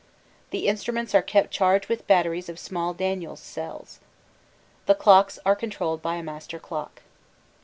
[0.49, 3.99] The instruments are kept charged with batteries of small Daniels cells.
[4.87, 7.03] The clocks are controlled by a master clock.